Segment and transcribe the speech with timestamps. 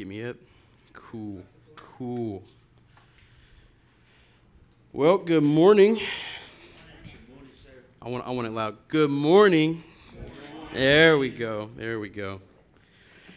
[0.00, 0.36] Get me up.
[0.94, 1.42] Cool.
[1.76, 2.42] Cool.
[4.94, 6.00] Well, good morning.
[8.00, 8.78] I want, I want it loud.
[8.88, 9.84] Good morning.
[10.72, 11.68] There we go.
[11.76, 12.40] There we go.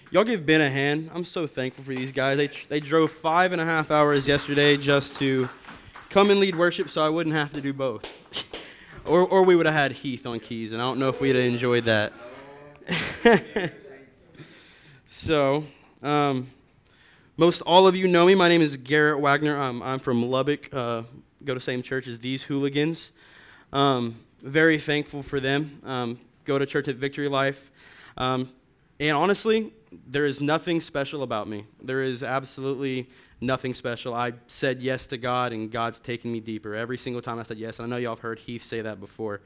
[0.09, 1.11] Y'all give Ben a hand.
[1.13, 2.37] I'm so thankful for these guys.
[2.37, 5.49] They, they drove five and a half hours yesterday just to
[6.09, 8.07] come and lead worship so I wouldn't have to do both.
[9.05, 11.35] or, or we would have had Heath on keys, and I don't know if we'd
[11.35, 12.13] have enjoyed that.
[15.05, 15.65] so,
[16.03, 16.49] um,
[17.37, 18.35] most all of you know me.
[18.35, 19.59] My name is Garrett Wagner.
[19.59, 20.69] Um, I'm from Lubbock.
[20.73, 21.03] Uh,
[21.43, 23.11] go to same church as these hooligans.
[23.71, 25.79] Um, very thankful for them.
[25.83, 27.71] Um, go to church at Victory Life.
[28.17, 28.51] Um,
[28.99, 29.73] and honestly,
[30.07, 31.65] there is nothing special about me.
[31.81, 33.09] There is absolutely
[33.41, 34.13] nothing special.
[34.13, 36.75] I said yes to God, and God's taken me deeper.
[36.75, 38.99] Every single time I said yes, and I know y'all have heard Heath say that
[38.99, 39.41] before.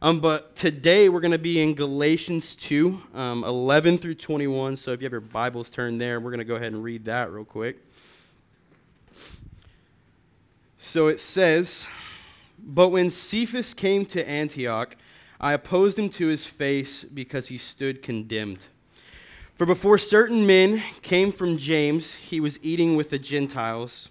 [0.00, 4.76] Um, but today we're going to be in Galatians 2, um, 11 through 21.
[4.76, 7.06] So if you have your Bibles turned there, we're going to go ahead and read
[7.06, 7.78] that real quick.
[10.76, 11.88] So it says,
[12.60, 14.94] But when Cephas came to Antioch,
[15.40, 18.66] I opposed him to his face because he stood condemned.
[19.56, 24.10] For before certain men came from James, he was eating with the Gentiles.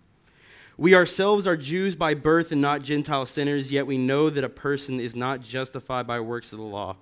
[0.81, 4.49] We ourselves are Jews by birth and not Gentile sinners, yet we know that a
[4.49, 6.95] person is not justified by works of the law,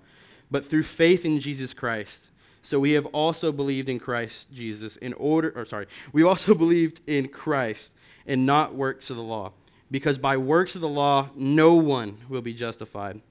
[0.50, 2.28] but through faith in Jesus Christ.
[2.60, 7.00] So we have also believed in Christ Jesus in order, or sorry, we also believed
[7.06, 7.94] in Christ
[8.26, 9.52] and not works of the law,
[9.90, 13.22] because by works of the law no one will be justified.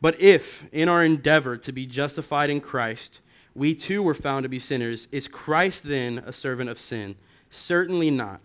[0.00, 3.20] But if, in our endeavor to be justified in Christ,
[3.54, 7.16] we too were found to be sinners, is Christ then a servant of sin?
[7.50, 8.40] Certainly not.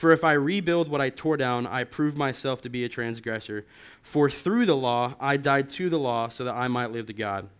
[0.00, 3.66] For if I rebuild what I tore down, I prove myself to be a transgressor.
[4.00, 7.12] For through the law I died to the law so that I might live to
[7.12, 7.50] God.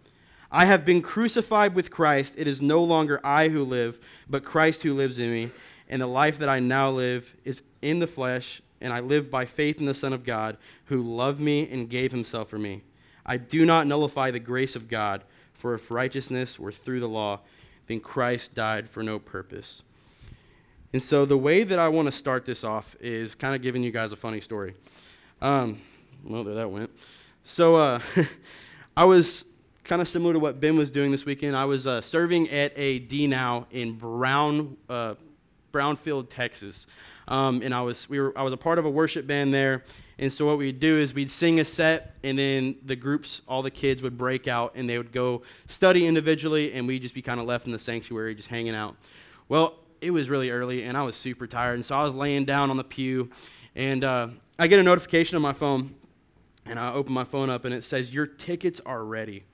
[0.50, 2.36] I have been crucified with Christ.
[2.38, 5.50] It is no longer I who live, but Christ who lives in me.
[5.90, 9.44] And the life that I now live is in the flesh, and I live by
[9.44, 12.80] faith in the Son of God, who loved me and gave himself for me.
[13.26, 17.40] I do not nullify the grace of God, for if righteousness were through the law,
[17.86, 19.82] then Christ died for no purpose.
[20.92, 23.82] And so the way that I want to start this off is kind of giving
[23.82, 24.74] you guys a funny story.
[25.40, 25.80] Um,
[26.24, 26.90] well, there that went.
[27.44, 28.00] So uh,
[28.96, 29.44] I was
[29.84, 31.56] kind of similar to what Ben was doing this weekend.
[31.56, 35.14] I was uh, serving at a DNow in Brown, uh,
[35.72, 36.88] Brownfield, Texas,
[37.28, 39.84] um, and I was we were I was a part of a worship band there.
[40.18, 43.62] And so what we'd do is we'd sing a set, and then the groups, all
[43.62, 47.22] the kids would break out, and they would go study individually, and we'd just be
[47.22, 48.96] kind of left in the sanctuary, just hanging out.
[49.48, 51.74] Well, it was really early and I was super tired.
[51.74, 53.30] And so I was laying down on the pew
[53.74, 54.28] and uh,
[54.58, 55.94] I get a notification on my phone
[56.66, 59.44] and I open my phone up and it says, Your tickets are ready.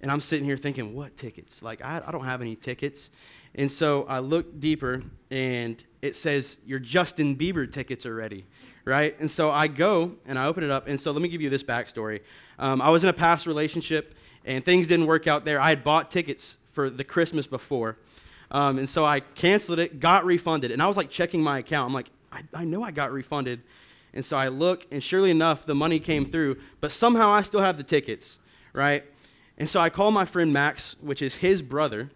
[0.00, 1.62] And I'm sitting here thinking, What tickets?
[1.62, 3.10] Like, I, I don't have any tickets.
[3.54, 8.44] And so I look deeper and it says, Your Justin Bieber tickets are ready,
[8.84, 9.18] right?
[9.20, 10.88] And so I go and I open it up.
[10.88, 12.20] And so let me give you this backstory.
[12.58, 14.14] Um, I was in a past relationship
[14.44, 15.60] and things didn't work out there.
[15.60, 17.98] I had bought tickets for the Christmas before.
[18.52, 20.70] Um, and so I canceled it, got refunded.
[20.70, 21.86] And I was like checking my account.
[21.86, 23.62] I'm like, I, I know I got refunded.
[24.14, 27.60] And so I look, and surely enough, the money came through, but somehow I still
[27.60, 28.38] have the tickets,
[28.74, 29.04] right?
[29.56, 32.10] And so I call my friend Max, which is his brother.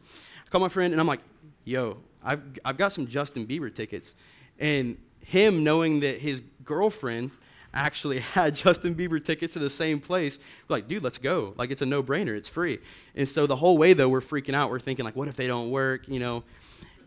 [0.47, 1.20] I call my friend, and I'm like,
[1.64, 4.12] yo, I've, I've got some Justin Bieber tickets.
[4.58, 7.30] And him knowing that his girlfriend
[7.76, 10.38] actually had Justin Bieber tickets to the same place.
[10.69, 11.54] We're like, dude, let's go.
[11.56, 12.37] Like, it's a no brainer.
[12.37, 12.81] It's free.
[13.14, 14.70] And so the whole way, though, we're freaking out.
[14.70, 16.09] We're thinking, like, what if they don't work?
[16.09, 16.42] You know?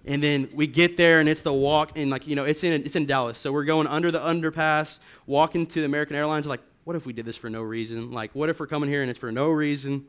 [0.05, 2.73] And then we get there, and it's the walk, and like, you know, it's in,
[2.85, 3.37] it's in Dallas.
[3.37, 6.45] So we're going under the underpass, walking to the American Airlines.
[6.45, 8.11] Like, what if we did this for no reason?
[8.11, 10.05] Like, what if we're coming here and it's for no reason?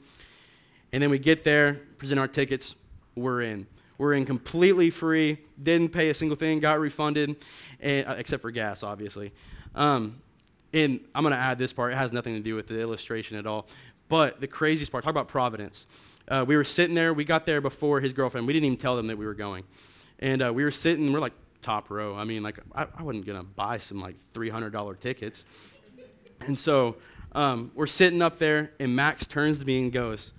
[0.92, 2.76] And then we get there, present our tickets,
[3.16, 3.66] we're in.
[3.98, 7.36] We're in completely free, didn't pay a single thing, got refunded,
[7.80, 9.32] and, uh, except for gas, obviously.
[9.74, 10.22] Um,
[10.72, 11.92] and I'm going to add this part.
[11.92, 13.66] It has nothing to do with the illustration at all.
[14.08, 15.86] But the craziest part, talk about providence.
[16.28, 17.12] Uh, we were sitting there.
[17.12, 18.46] We got there before his girlfriend.
[18.46, 19.64] We didn't even tell them that we were going.
[20.18, 21.32] And uh, we were sitting, we're like
[21.62, 22.14] top row.
[22.14, 25.44] I mean, like, I, I wasn't going to buy some like $300 tickets.
[26.40, 26.96] And so
[27.32, 30.32] um, we're sitting up there, and Max turns to me and goes,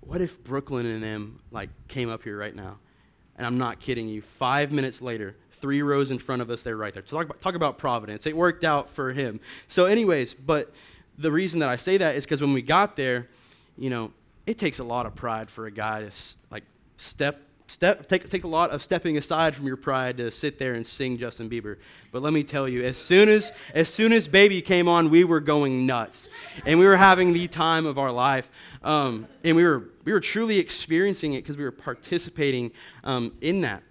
[0.00, 2.78] What if Brooklyn and them like came up here right now?
[3.36, 4.20] And I'm not kidding you.
[4.20, 6.62] Five minutes later, three rows in front of us.
[6.62, 7.02] They're right there.
[7.02, 8.26] Talk about, talk about providence.
[8.26, 9.40] It worked out for him.
[9.66, 10.72] So, anyways, but
[11.18, 13.28] the reason that I say that is because when we got there,
[13.76, 14.12] you know,
[14.46, 16.10] it takes a lot of pride for a guy to
[16.50, 16.64] like
[16.96, 20.74] step step take take a lot of stepping aside from your pride to sit there
[20.74, 21.76] and sing Justin Bieber.
[22.10, 25.24] But let me tell you, as soon as as soon as Baby came on, we
[25.24, 26.28] were going nuts,
[26.64, 28.50] and we were having the time of our life,
[28.82, 32.72] um, and we were we were truly experiencing it because we were participating
[33.04, 33.82] um, in that.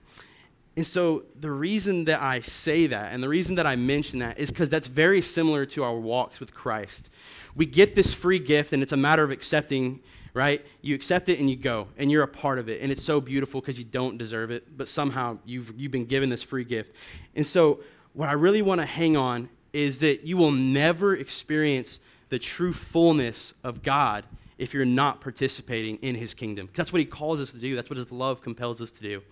[0.77, 4.39] And so the reason that I say that and the reason that I mention that
[4.39, 7.09] is because that's very similar to our walks with Christ.
[7.55, 9.99] We get this free gift, and it's a matter of accepting
[10.37, 10.63] right?
[10.83, 12.79] You accept it and you go, and you're a part of it.
[12.83, 16.29] And it's so beautiful because you don't deserve it, but somehow you've, you've been given
[16.29, 16.93] this free gift.
[17.35, 17.79] And so,
[18.13, 22.71] what I really want to hang on is that you will never experience the true
[22.71, 24.25] fullness of God
[24.59, 26.69] if you're not participating in his kingdom.
[26.75, 29.23] That's what he calls us to do, that's what his love compels us to do.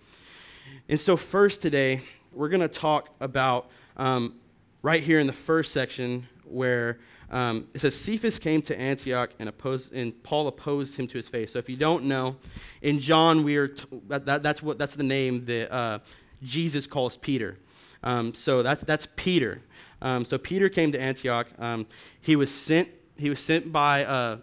[0.88, 2.02] And so, first today,
[2.32, 4.34] we're going to talk about um,
[4.82, 6.98] right here in the first section where
[7.30, 11.28] um, it says Cephas came to Antioch and, opposed, and Paul opposed him to his
[11.28, 11.52] face.
[11.52, 12.36] So if you don't know,
[12.82, 15.98] in John we are t- that, that, that's what that's the name that uh,
[16.42, 17.58] Jesus calls Peter.
[18.02, 19.62] Um, so that's that's Peter.
[20.02, 21.48] Um, so Peter came to Antioch.
[21.58, 21.86] Um,
[22.20, 22.88] he was sent.
[23.16, 24.04] He was sent by.
[24.04, 24.38] Uh,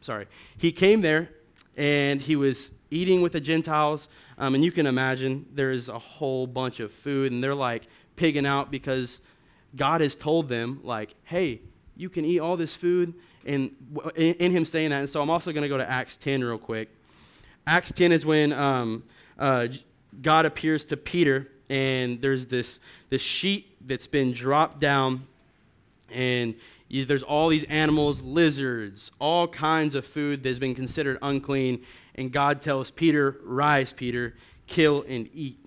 [0.00, 0.26] sorry,
[0.58, 1.30] he came there,
[1.76, 4.08] and he was eating with the Gentiles.
[4.38, 7.86] Um, and you can imagine there is a whole bunch of food, and they're like
[8.16, 9.20] pigging out because
[9.76, 11.60] God has told them, like, hey,
[11.96, 13.14] you can eat all this food.
[13.46, 13.74] And
[14.16, 16.42] in, in him saying that, and so I'm also going to go to Acts 10
[16.42, 16.88] real quick.
[17.66, 19.02] Acts 10 is when um,
[19.38, 19.68] uh,
[20.22, 25.26] God appears to Peter, and there's this, this sheet that's been dropped down,
[26.10, 26.54] and
[26.88, 31.84] you, there's all these animals, lizards, all kinds of food that's been considered unclean.
[32.14, 34.34] And God tells Peter, Rise, Peter,
[34.66, 35.58] kill and eat.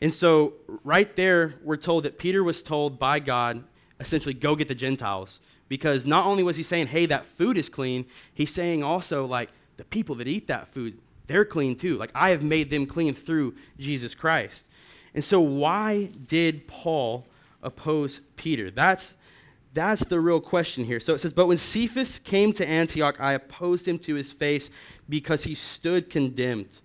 [0.00, 0.54] And so,
[0.84, 3.64] right there, we're told that Peter was told by God
[4.00, 5.40] essentially go get the Gentiles.
[5.68, 9.50] Because not only was he saying, hey, that food is clean, he's saying also, like,
[9.76, 11.96] the people that eat that food, they're clean too.
[11.98, 14.66] Like, I have made them clean through Jesus Christ.
[15.14, 17.26] And so, why did Paul
[17.62, 18.70] oppose Peter?
[18.70, 19.14] That's,
[19.78, 20.98] that's the real question here.
[20.98, 24.70] So it says, But when Cephas came to Antioch, I opposed him to his face
[25.08, 26.80] because he stood condemned.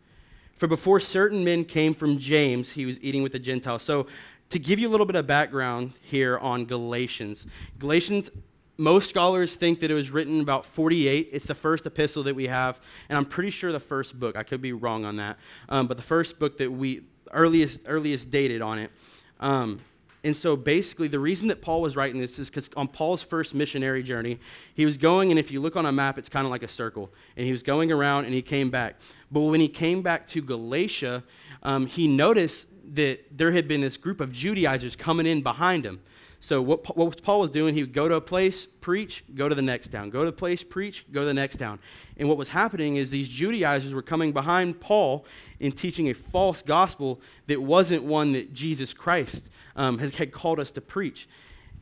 [0.58, 3.82] For before certain men came from James, he was eating with the Gentiles.
[3.82, 4.06] So
[4.52, 7.48] to give you a little bit of background here on Galatians,
[7.80, 8.30] Galatians,
[8.78, 11.30] most scholars think that it was written about 48.
[11.32, 12.80] It's the first epistle that we have,
[13.10, 14.36] and I'm pretty sure the first book.
[14.38, 15.38] I could be wrong on that,
[15.68, 17.02] um, but the first book that we
[17.32, 18.92] earliest earliest dated on it.
[19.40, 19.80] Um,
[20.24, 23.54] and so basically, the reason that Paul was writing this is because on Paul's first
[23.54, 24.40] missionary journey,
[24.74, 26.68] he was going, and if you look on a map, it's kind of like a
[26.68, 27.12] circle.
[27.36, 28.96] And he was going around and he came back.
[29.32, 31.24] But when he came back to Galatia,
[31.62, 36.02] um, he noticed that there had been this group of Judaizers coming in behind him.
[36.44, 39.56] So what, what Paul was doing, he would go to a place, preach, go to
[39.56, 40.10] the next town.
[40.10, 41.80] Go to a place, preach, go to the next town.
[42.18, 45.24] And what was happening is these Judaizers were coming behind Paul
[45.62, 49.48] and teaching a false gospel that wasn't one that Jesus Christ
[49.78, 51.30] um, had, had called us to preach.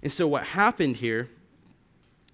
[0.04, 1.28] And so what happened here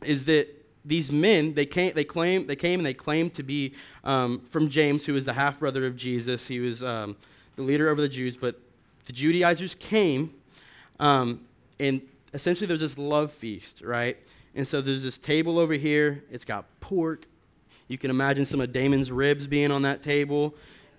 [0.04, 0.54] is that
[0.84, 4.68] these men they came they claim they came and they claimed to be um, from
[4.68, 6.46] James, who was the half brother of Jesus.
[6.46, 7.16] He was um,
[7.56, 8.60] the leader over the Jews, but
[9.06, 10.34] the Judaizers came,
[11.00, 11.40] um,
[11.80, 12.02] and
[12.34, 14.18] essentially there's this love feast, right?
[14.56, 16.24] And so there's this table over here.
[16.32, 17.28] It's got pork.
[17.88, 20.56] You can imagine some of Damon's ribs being on that table.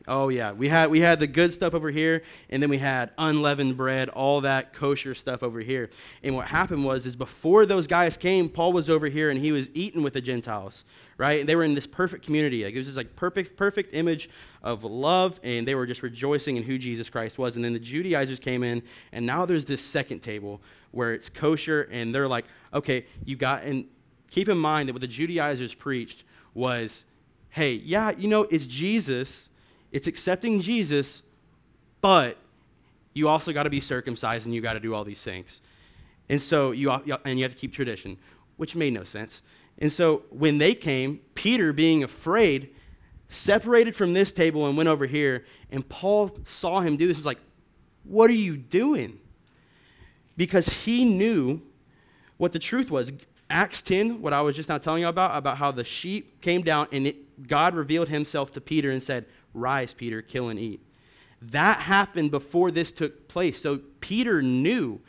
[0.08, 3.10] Oh yeah, we had we had the good stuff over here, and then we had
[3.18, 5.90] unleavened bread, all that kosher stuff over here.
[6.22, 9.52] And what happened was, is before those guys came, Paul was over here and he
[9.52, 10.84] was eating with the Gentiles,
[11.18, 11.40] right?
[11.40, 12.64] And they were in this perfect community.
[12.64, 14.30] Like it was just like perfect, perfect image
[14.62, 17.56] of love, and they were just rejoicing in who Jesus Christ was.
[17.56, 21.86] And then the Judaizers came in, and now there's this second table where it's kosher,
[21.92, 23.84] and they're like, okay, you got and
[24.30, 26.24] keep in mind that what the Judaizers preached
[26.54, 27.04] was,
[27.50, 29.50] hey, yeah, you know, it's Jesus
[29.92, 31.22] it's accepting Jesus,
[32.00, 32.36] but
[33.14, 35.60] you also got to be circumcised and you got to do all these things.
[36.28, 38.18] And so you and you have to keep tradition,
[38.56, 39.42] which made no sense.
[39.78, 42.70] And so when they came, Peter, being afraid,
[43.28, 45.44] separated from this table and went over here.
[45.70, 47.16] And Paul saw him do this.
[47.16, 47.40] He's like,
[48.04, 49.18] "What are you doing?"
[50.36, 51.62] Because he knew
[52.36, 53.12] what the truth was.
[53.50, 56.62] Acts 10, what I was just now telling you about, about how the sheep came
[56.62, 59.24] down and it, God revealed himself to Peter and said,
[59.60, 60.80] Rise, Peter, kill and eat.
[61.40, 63.60] That happened before this took place.
[63.60, 65.00] So Peter knew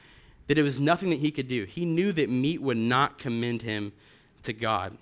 [0.48, 1.66] that it was nothing that he could do.
[1.66, 3.92] He knew that meat would not commend him
[4.44, 4.98] to God.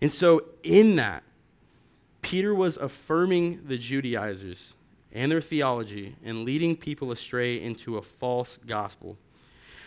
[0.00, 1.22] And so, in that,
[2.22, 4.74] Peter was affirming the Judaizers
[5.12, 9.16] and their theology and leading people astray into a false gospel,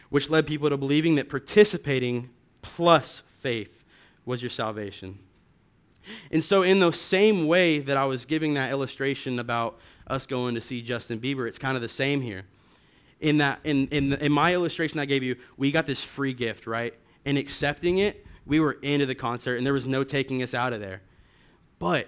[0.10, 2.30] which led people to believing that participating
[2.62, 3.84] plus faith
[4.26, 5.20] was your salvation.
[6.32, 10.56] And so, in the same way that I was giving that illustration about us going
[10.56, 12.46] to see Justin Bieber, it's kind of the same here.
[13.20, 16.34] In that, in, in, the, in my illustration I gave you, we got this free
[16.34, 16.94] gift, right?
[17.25, 20.74] And accepting it, we were into the concert, and there was no taking us out
[20.74, 21.01] of there.
[21.77, 22.08] But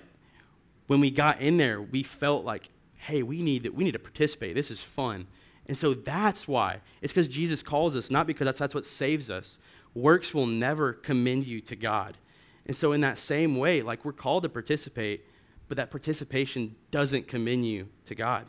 [0.88, 4.56] when we got in there, we felt like, hey, we need, we need to participate.
[4.56, 5.28] This is fun.
[5.68, 6.82] And so that's why.
[7.02, 9.60] It's because Jesus calls us, not because that's, that's what saves us.
[9.94, 12.18] Works will never commend you to God.
[12.66, 15.26] And so, in that same way, like we're called to participate,
[15.68, 18.46] but that participation doesn't commend you to God.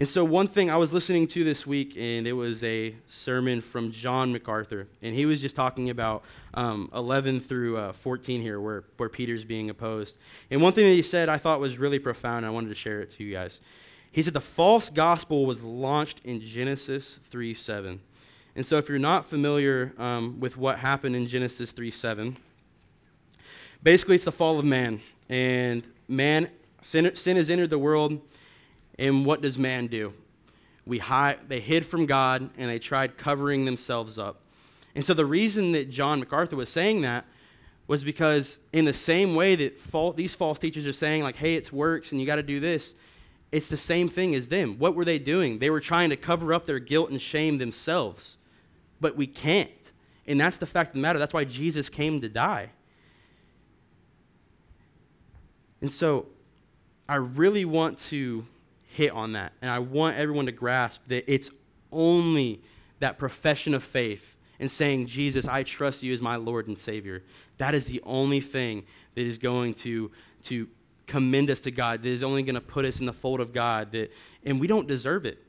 [0.00, 3.60] And so, one thing I was listening to this week, and it was a sermon
[3.60, 6.22] from John MacArthur, and he was just talking about
[6.54, 10.18] um, 11 through uh, 14 here, where, where Peter's being opposed.
[10.52, 12.76] And one thing that he said I thought was really profound, and I wanted to
[12.76, 13.60] share it to you guys.
[14.12, 18.00] He said, The false gospel was launched in Genesis 3 7.
[18.54, 22.36] And so, if you're not familiar um, with what happened in Genesis 3 7,
[23.82, 25.00] basically it's the fall of man.
[25.28, 26.50] And man,
[26.82, 28.20] sin, sin has entered the world
[28.98, 30.12] and what does man do?
[30.86, 34.40] We hide, they hid from God and they tried covering themselves up.
[34.94, 37.24] And so the reason that John MacArthur was saying that
[37.86, 41.72] was because in the same way that these false teachers are saying like, hey, it's
[41.72, 42.94] works and you got to do this,
[43.50, 44.78] it's the same thing as them.
[44.78, 45.58] What were they doing?
[45.58, 48.36] They were trying to cover up their guilt and shame themselves.
[49.00, 49.70] But we can't.
[50.26, 51.18] And that's the fact of the matter.
[51.18, 52.70] That's why Jesus came to die.
[55.80, 56.26] And so
[57.08, 58.44] I really want to
[58.88, 59.52] hit on that.
[59.62, 61.50] And I want everyone to grasp that it's
[61.92, 62.60] only
[63.00, 67.22] that profession of faith and saying, Jesus, I trust you as my Lord and Savior.
[67.58, 70.10] That is the only thing that is going to,
[70.44, 70.68] to
[71.06, 73.52] commend us to God, that is only going to put us in the fold of
[73.52, 73.92] God.
[73.92, 74.12] That,
[74.44, 75.42] and we don't deserve it.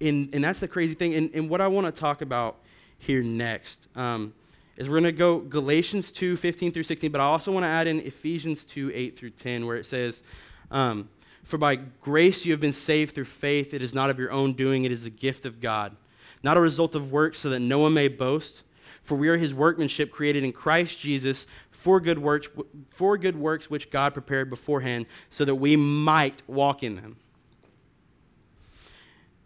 [0.00, 1.14] And, and that's the crazy thing.
[1.14, 2.56] And, and what I want to talk about
[2.98, 4.32] here next um,
[4.76, 7.68] is we're going to go Galatians 2, 15 through 16, but I also want to
[7.68, 10.22] add in Ephesians 2, 8 through 10, where it says,
[10.70, 11.08] um,
[11.44, 13.74] for by grace you have been saved through faith.
[13.74, 15.94] It is not of your own doing, it is a gift of God,
[16.42, 18.62] not a result of works, so that no one may boast.
[19.02, 22.48] For we are his workmanship created in Christ Jesus for good works,
[22.90, 27.16] for good works which God prepared beforehand, so that we might walk in them.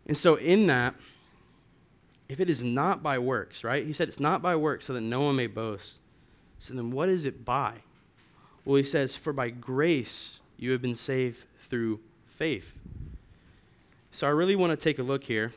[0.07, 0.95] And so, in that,
[2.29, 3.87] if it is not by works, right?
[3.87, 6.01] He said it's not by works, so that no one may boast.
[6.59, 7.75] So then, what is it by?
[8.65, 12.01] Well, he says, For by grace you have been saved through
[12.37, 12.79] faith.
[14.11, 15.53] So I really want to take a look here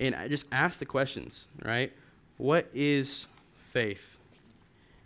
[0.00, 1.92] and I just ask the questions, right?
[2.38, 3.26] What is
[3.70, 4.02] faith?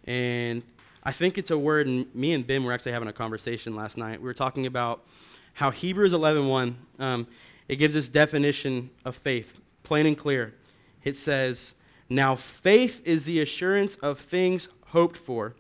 [0.04, 0.62] And
[1.02, 3.99] I think it's a word, and me and Ben were actually having a conversation last
[3.99, 4.21] night.
[4.21, 5.04] We were talking about
[5.52, 7.26] how Hebrews 11.1, um,
[7.68, 10.54] it gives this definition of faith, plain and clear.
[11.02, 11.75] It says,
[12.09, 15.54] Now faith is the assurance of things hoped for,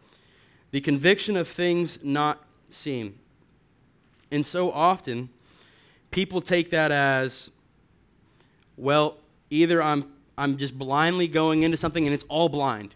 [0.70, 3.18] the conviction of things not seen.
[4.30, 5.28] And so often,
[6.10, 7.50] people take that as,
[8.76, 9.18] well,
[9.50, 12.94] either I'm, I'm just blindly going into something and it's all blind.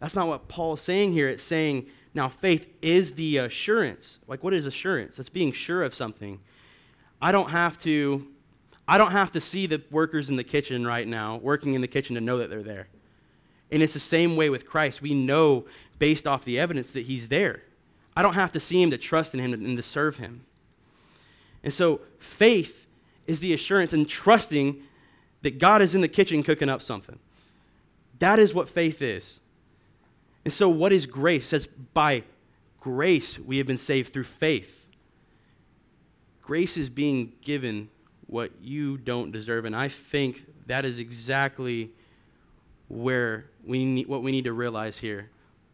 [0.00, 1.28] That's not what Paul is saying here.
[1.28, 4.18] It's saying, now faith is the assurance.
[4.26, 5.16] Like, what is assurance?
[5.16, 6.40] That's being sure of something.
[7.20, 8.26] I don't have to.
[8.90, 11.86] I don't have to see the workers in the kitchen right now, working in the
[11.86, 12.88] kitchen, to know that they're there.
[13.70, 15.00] And it's the same way with Christ.
[15.00, 15.66] We know
[16.00, 17.62] based off the evidence that he's there.
[18.16, 20.44] I don't have to see him to trust in him and to serve him.
[21.62, 22.88] And so faith
[23.28, 24.82] is the assurance and trusting
[25.42, 27.20] that God is in the kitchen cooking up something.
[28.18, 29.38] That is what faith is.
[30.44, 31.44] And so, what is grace?
[31.44, 32.24] It says, by
[32.80, 34.84] grace we have been saved through faith.
[36.42, 37.88] Grace is being given
[38.30, 39.64] what you don't deserve.
[39.64, 41.90] And I think that is exactly
[42.88, 45.30] where we need, what we need to realize here.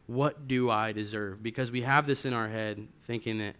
[0.06, 1.42] What do I deserve?
[1.42, 3.56] Because we have this in our head, thinking that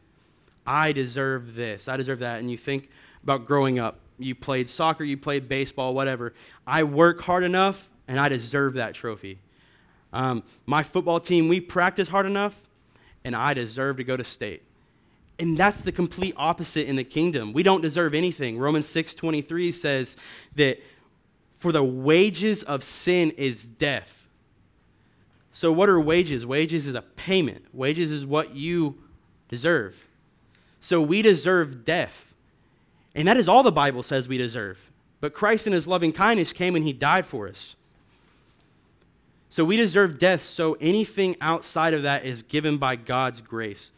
[0.66, 2.40] I deserve this, I deserve that.
[2.40, 2.88] And you think
[3.22, 3.98] about growing up.
[4.18, 6.32] You played soccer, you played baseball, whatever.
[6.66, 9.38] I work hard enough, and I deserve that trophy.
[10.14, 12.58] Um, my football team, we practice hard enough,
[13.24, 14.62] and I deserve to go to state.
[15.38, 17.52] And that's the complete opposite in the kingdom.
[17.52, 18.58] We don't deserve anything.
[18.58, 20.16] Romans 6:23 says
[20.54, 20.80] that
[21.58, 24.26] for the wages of sin is death.
[25.52, 26.44] So what are wages?
[26.44, 27.64] Wages is a payment.
[27.72, 28.98] Wages is what you
[29.48, 30.06] deserve.
[30.80, 32.34] So we deserve death.
[33.14, 34.78] And that is all the Bible says we deserve.
[35.20, 37.74] But Christ, in his loving kindness, came and he died for us.
[39.48, 43.90] So we deserve death, so anything outside of that is given by God's grace.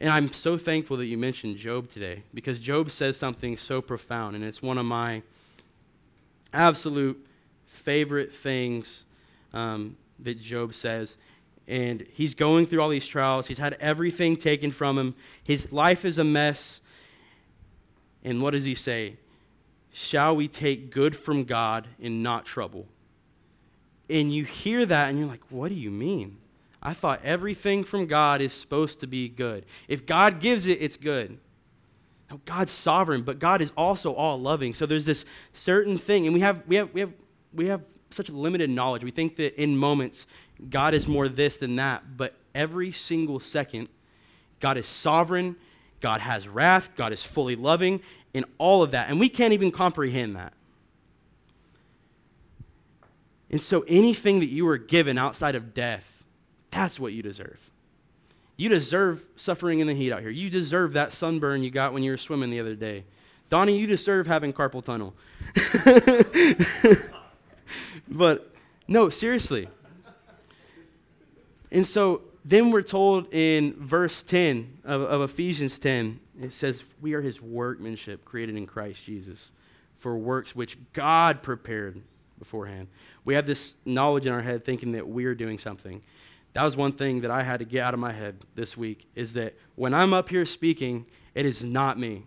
[0.00, 4.34] And I'm so thankful that you mentioned Job today because Job says something so profound,
[4.34, 5.22] and it's one of my
[6.54, 7.24] absolute
[7.66, 9.04] favorite things
[9.52, 11.18] um, that Job says.
[11.68, 13.46] And he's going through all these trials.
[13.46, 15.14] He's had everything taken from him.
[15.44, 16.80] His life is a mess.
[18.24, 19.16] And what does he say?
[19.92, 22.86] Shall we take good from God and not trouble?
[24.08, 26.38] And you hear that and you're like, what do you mean?
[26.82, 29.66] I thought everything from God is supposed to be good.
[29.86, 31.38] If God gives it, it's good.
[32.30, 34.72] No, God's sovereign, but God is also all loving.
[34.72, 37.12] So there's this certain thing, and we have we have we have
[37.52, 39.04] we have such limited knowledge.
[39.04, 40.26] We think that in moments
[40.68, 43.88] God is more this than that, but every single second,
[44.60, 45.56] God is sovereign,
[46.00, 48.00] God has wrath, God is fully loving,
[48.34, 49.08] and all of that.
[49.08, 50.52] And we can't even comprehend that.
[53.50, 56.19] And so anything that you are given outside of death,
[56.70, 57.70] that's what you deserve.
[58.56, 60.30] You deserve suffering in the heat out here.
[60.30, 63.04] You deserve that sunburn you got when you were swimming the other day.
[63.48, 65.14] Donnie, you deserve having carpal tunnel.
[68.08, 68.52] but
[68.86, 69.68] no, seriously.
[71.72, 77.14] And so then we're told in verse 10 of, of Ephesians 10, it says, We
[77.14, 79.50] are his workmanship created in Christ Jesus
[79.98, 82.00] for works which God prepared
[82.38, 82.88] beforehand.
[83.24, 86.02] We have this knowledge in our head thinking that we're doing something.
[86.52, 89.06] That was one thing that I had to get out of my head this week
[89.14, 92.24] is that when I'm up here speaking, it is not me.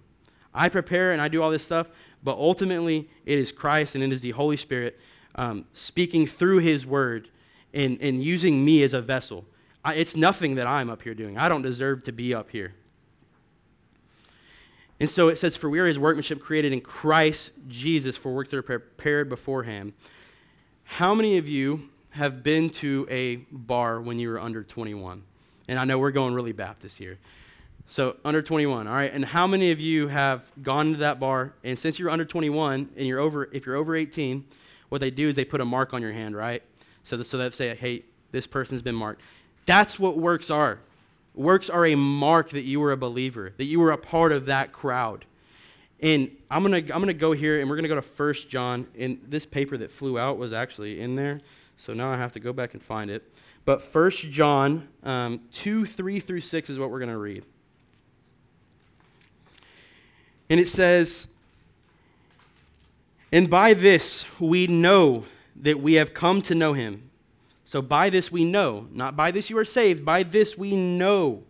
[0.54, 1.88] I prepare and I do all this stuff,
[2.24, 5.00] but ultimately it is Christ and it is the Holy Spirit
[5.36, 7.30] um, speaking through His Word
[7.74, 9.46] and, and using me as a vessel.
[9.84, 11.38] I, it's nothing that I'm up here doing.
[11.38, 12.74] I don't deserve to be up here.
[15.00, 18.52] And so it says, For we are his workmanship created in Christ Jesus for works
[18.52, 19.94] that are prepared beforehand.
[20.84, 25.24] How many of you have been to a bar when you were under 21?
[25.68, 27.18] And I know we're going really Baptist here.
[27.88, 29.12] So under 21, all right.
[29.12, 32.90] And how many of you have gone to that bar and since you're under 21
[32.96, 34.46] and you're over, if you're over 18,
[34.90, 36.64] what they do is they put a mark on your hand, right?
[37.04, 39.22] So, the, so they say, hey, this person's been marked.
[39.66, 40.80] That's what works are.
[41.36, 44.46] Works are a mark that you were a believer, that you were a part of
[44.46, 45.26] that crowd.
[46.00, 48.02] And I'm going to I'm going to go here and we're going to go to
[48.02, 48.88] First John.
[48.98, 51.42] And this paper that flew out was actually in there.
[51.84, 53.24] So now I have to go back and find it.
[53.66, 57.44] But First John um, 2, 3 through 6 is what we're going to read.
[60.50, 61.28] And it says,
[63.32, 67.10] And by this we know that we have come to know him
[67.66, 71.44] so by this we know, not by this you are saved, by this we know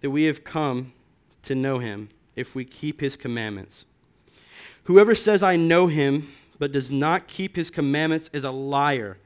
[0.00, 0.92] that we have come
[1.42, 3.84] to know him if we keep his commandments.
[4.84, 9.18] Whoever says, I know him, but does not keep his commandments is a liar,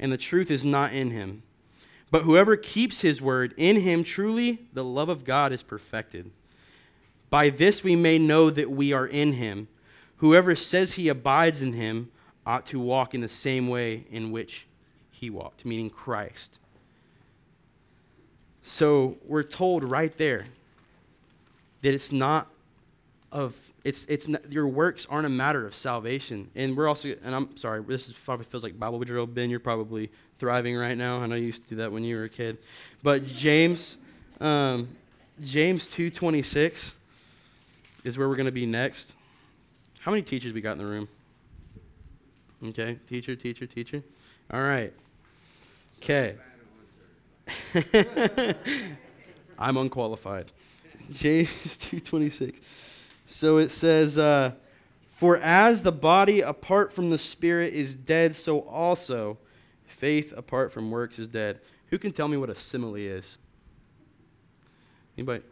[0.00, 1.44] and the truth is not in him.
[2.10, 6.32] But whoever keeps his word, in him truly the love of God is perfected.
[7.30, 9.68] By this we may know that we are in him.
[10.16, 12.10] Whoever says he abides in him,
[12.44, 14.66] ought to walk in the same way in which
[15.12, 16.58] he walked, meaning Christ.
[18.64, 20.46] So we're told right there
[21.82, 22.48] that it's not
[23.30, 26.50] of it's it's not, your works aren't a matter of salvation.
[26.54, 29.26] And we're also and I'm sorry, this is probably feels like Bible drill.
[29.26, 31.20] Ben, you're probably thriving right now.
[31.20, 32.58] I know you used to do that when you were a kid.
[33.02, 33.98] But James
[34.40, 34.88] um,
[35.42, 36.94] James 2:26
[38.04, 39.14] is where we're going to be next.
[40.00, 41.08] How many teachers we got in the room?
[42.64, 44.02] Okay, teacher, teacher, teacher.
[44.52, 44.92] All right.
[45.98, 46.36] Okay.
[49.58, 50.50] I'm unqualified.
[51.10, 52.60] James 2:26.
[53.32, 54.52] So it says, uh,
[55.10, 59.38] "For as the body apart from the spirit is dead, so also
[59.86, 63.38] faith apart from works is dead." Who can tell me what a simile is?
[65.16, 65.42] Anybody?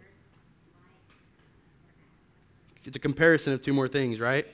[2.84, 4.46] It's a comparison of two more things, right?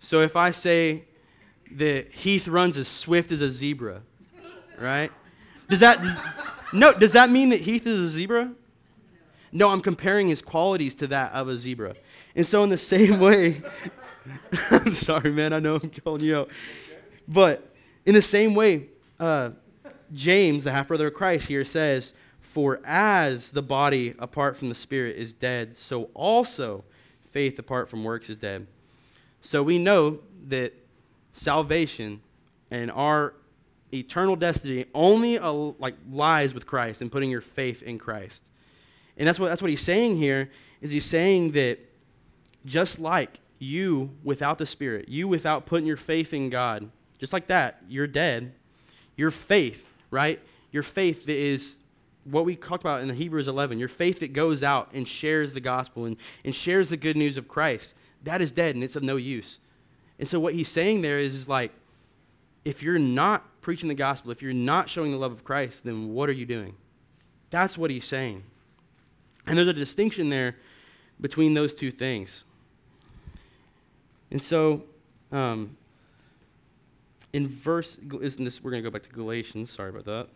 [0.00, 1.04] So if I say
[1.70, 4.02] that Heath runs as swift as a zebra,
[4.76, 5.12] right?
[5.68, 6.16] Does that does,
[6.72, 6.92] no?
[6.92, 8.52] Does that mean that Heath is a zebra?
[9.52, 11.94] No, I'm comparing his qualities to that of a zebra.
[12.34, 13.60] And so, in the same way,
[14.70, 15.52] I'm sorry, man.
[15.52, 16.50] I know I'm calling you out,
[17.28, 17.70] but
[18.06, 18.88] in the same way,
[19.20, 19.50] uh,
[20.12, 24.74] James, the half brother of Christ, here says, "For as the body apart from the
[24.74, 26.84] spirit is dead, so also
[27.30, 28.66] faith apart from works is dead."
[29.42, 30.72] So we know that
[31.34, 32.22] salvation
[32.70, 33.34] and our
[33.92, 38.48] eternal destiny only uh, like lies with Christ and putting your faith in Christ.
[39.22, 41.78] And that's what that's what he's saying here is he's saying that
[42.66, 47.46] just like you without the spirit, you without putting your faith in God, just like
[47.46, 48.52] that, you're dead.
[49.14, 50.40] Your faith, right?
[50.72, 51.76] Your faith is
[52.24, 55.54] what we talked about in the Hebrews 11, your faith that goes out and shares
[55.54, 58.96] the gospel and, and shares the good news of Christ, that is dead and it's
[58.96, 59.60] of no use.
[60.18, 61.70] And so what he's saying there is, is like,
[62.64, 66.08] if you're not preaching the gospel, if you're not showing the love of Christ, then
[66.08, 66.74] what are you doing?
[67.50, 68.42] That's what he's saying.
[69.46, 70.56] And there's a distinction there
[71.20, 72.44] between those two things.
[74.30, 74.84] And so,
[75.30, 75.76] um,
[77.32, 79.70] in verse, isn't this, we're going to go back to Galatians.
[79.70, 80.28] Sorry about that.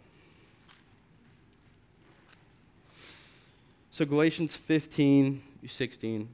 [3.91, 6.29] So, Galatians 15, 16.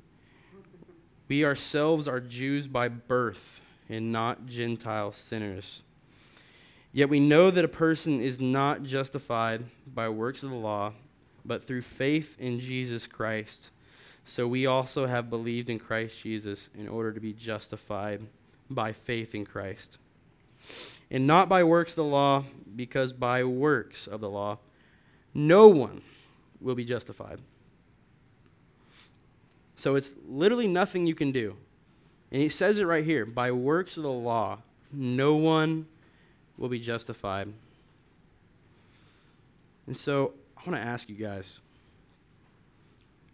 [1.29, 5.83] We ourselves are Jews by birth and not Gentile sinners.
[6.93, 10.93] Yet we know that a person is not justified by works of the law,
[11.45, 13.71] but through faith in Jesus Christ.
[14.25, 18.21] So we also have believed in Christ Jesus in order to be justified
[18.71, 19.99] by faith in Christ.
[21.11, 22.45] And not by works of the law,
[22.77, 24.59] because by works of the law,
[25.35, 26.03] no one
[26.61, 27.39] will be justified.
[29.77, 31.57] So it's literally nothing you can do.
[32.31, 34.59] And he says it right here by works of the law,
[34.93, 35.87] no one
[36.57, 37.53] will be justified.
[39.87, 41.61] And so I want to ask you guys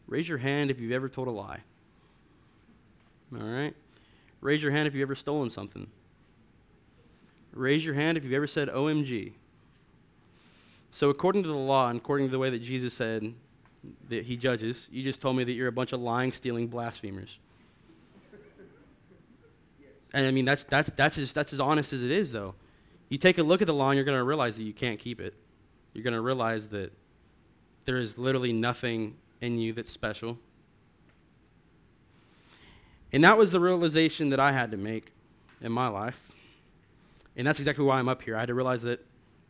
[0.06, 1.60] raise your hand if you've ever told a lie.
[3.34, 3.74] All right?
[4.40, 5.86] Raise your hand if you've ever stolen something.
[7.52, 9.32] Raise your hand if you've ever said OMG.
[10.90, 13.34] So, according to the law and according to the way that Jesus said
[14.08, 14.88] that he judges.
[14.90, 17.38] You just told me that you're a bunch of lying, stealing blasphemers.
[20.14, 22.54] And I mean, that's, that's, that's, as, that's as honest as it is, though.
[23.10, 24.98] You take a look at the law and you're going to realize that you can't
[24.98, 25.34] keep it.
[25.92, 26.92] You're going to realize that
[27.88, 30.36] there is literally nothing in you that's special.
[33.14, 35.10] And that was the realization that I had to make
[35.62, 36.30] in my life.
[37.34, 38.36] And that's exactly why I'm up here.
[38.36, 39.02] I had to realize that,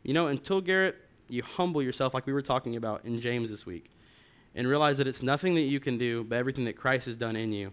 [0.04, 0.94] you know, until Garrett,
[1.28, 3.90] you humble yourself like we were talking about in James this week
[4.54, 7.34] and realize that it's nothing that you can do, but everything that Christ has done
[7.34, 7.72] in you,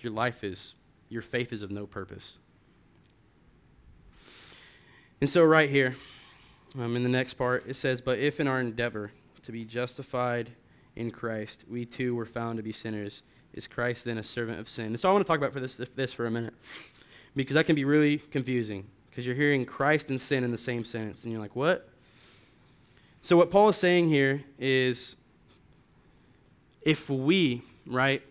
[0.00, 0.72] your life is,
[1.10, 2.38] your faith is of no purpose.
[5.20, 5.94] And so, right here,
[6.78, 10.50] um, in the next part, it says, But if in our endeavor to be justified
[10.96, 14.68] in Christ, we too were found to be sinners, is Christ then a servant of
[14.68, 14.86] sin?
[14.86, 16.54] And so, I want to talk about for this, this for a minute,
[17.36, 20.84] because that can be really confusing, because you're hearing Christ and sin in the same
[20.84, 21.88] sentence, and you're like, What?
[23.22, 25.16] So, what Paul is saying here is
[26.82, 28.22] if we, right?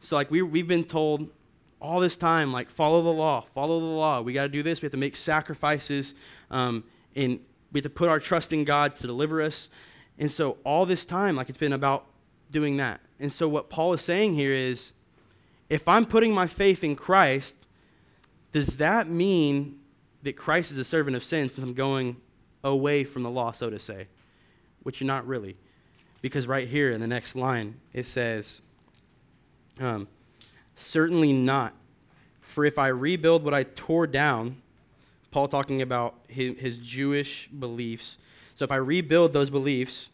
[0.00, 1.28] So, like, we, we've been told
[1.80, 4.20] all this time, like, follow the law, follow the law.
[4.20, 4.80] We got to do this.
[4.80, 6.14] We have to make sacrifices,
[6.50, 7.40] um, and
[7.72, 9.68] we have to put our trust in God to deliver us.
[10.18, 12.06] And so, all this time, like, it's been about
[12.50, 13.00] doing that.
[13.18, 14.92] And so, what Paul is saying here is
[15.70, 17.56] if I'm putting my faith in Christ,
[18.52, 19.78] does that mean
[20.22, 22.16] that Christ is a servant of sin since I'm going
[22.62, 24.06] away from the law, so to say?
[24.82, 25.56] which you're not really.
[26.20, 28.62] Because right here in the next line, it says,
[29.80, 30.08] um,
[30.74, 31.74] Certainly not.
[32.40, 34.61] For if I rebuild what I tore down,
[35.32, 38.18] Paul talking about his, his Jewish beliefs.
[38.54, 40.10] So if I rebuild those beliefs,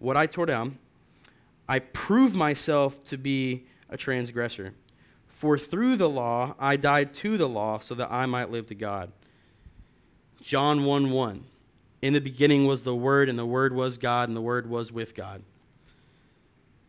[0.00, 0.78] what I tore down,
[1.68, 4.74] I prove myself to be a transgressor.
[5.28, 8.74] For through the law I died to the law so that I might live to
[8.74, 9.12] God.
[10.42, 11.44] John 1 1.
[12.00, 14.92] In the beginning was the Word, and the Word was God, and the Word was
[14.92, 15.42] with God.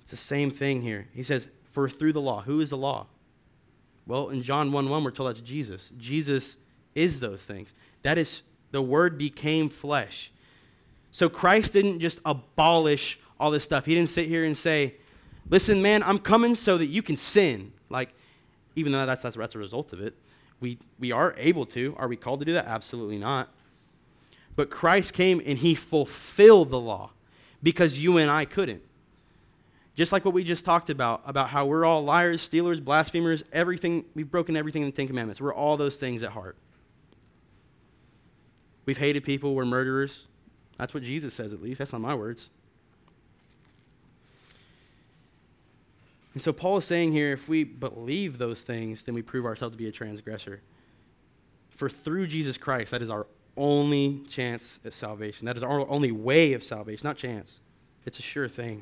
[0.02, 1.08] It's the same thing here.
[1.14, 2.42] He says, For through the law.
[2.42, 3.08] Who is the law?
[4.06, 5.92] Well, in John 1 1, we're told that's Jesus.
[5.98, 6.58] Jesus
[6.95, 7.73] is those things.
[8.04, 10.32] That is, the Word became flesh.
[11.12, 13.86] So Christ didn't just abolish all this stuff.
[13.86, 14.95] He didn't sit here and say,
[15.49, 17.71] Listen, man, I'm coming so that you can sin.
[17.89, 18.13] Like,
[18.75, 20.13] even though that's, that's, that's a result of it,
[20.60, 21.95] we, we are able to.
[21.97, 22.65] Are we called to do that?
[22.65, 23.49] Absolutely not.
[24.56, 27.12] But Christ came and he fulfilled the law
[27.63, 28.84] because you and I couldn't.
[29.95, 34.06] Just like what we just talked about, about how we're all liars, stealers, blasphemers, everything,
[34.15, 35.41] we've broken everything in the Ten Commandments.
[35.41, 36.58] We're all those things at heart.
[38.89, 40.25] We've hated people, we're murderers.
[40.80, 41.78] That's what Jesus says, at least.
[41.78, 42.49] That's not my words.
[46.34, 49.75] And so Paul is saying here if we believe those things, then we prove ourselves
[49.75, 50.62] to be a transgressor.
[51.69, 55.45] For through Jesus Christ, that is our only chance at salvation.
[55.45, 57.60] That is our only way of salvation, not chance.
[58.08, 58.82] It's a sure thing.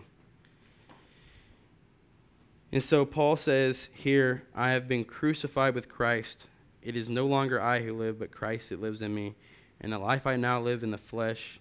[2.72, 6.46] And so Paul says here, I have been crucified with Christ.
[6.82, 9.36] It is no longer I who live, but Christ that lives in me.
[9.82, 11.60] And the life I now live in the flesh,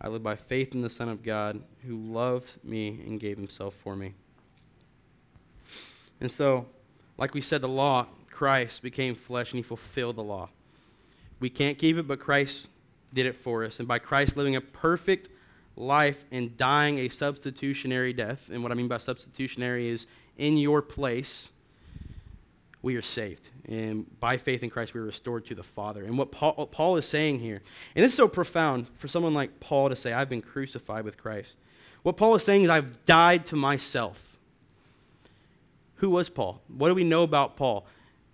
[0.00, 3.74] I live by faith in the Son of God, who loved me and gave himself
[3.74, 4.14] for me.
[6.20, 6.66] And so,
[7.18, 10.48] like we said, the law, Christ became flesh and he fulfilled the law.
[11.40, 12.68] We can't keep it, but Christ
[13.12, 13.78] did it for us.
[13.78, 15.28] And by Christ living a perfect
[15.76, 18.48] life and dying a substitutionary death.
[18.50, 20.06] And what I mean by substitutionary is
[20.38, 21.48] in your place,
[22.82, 23.48] we are saved.
[23.66, 26.02] And by faith in Christ, we are restored to the Father.
[26.02, 27.62] And what Paul, what Paul is saying here,
[27.94, 31.16] and this is so profound for someone like Paul to say, I've been crucified with
[31.16, 31.56] Christ.
[32.02, 34.36] What Paul is saying is, I've died to myself.
[35.96, 36.60] Who was Paul?
[36.66, 37.86] What do we know about Paul?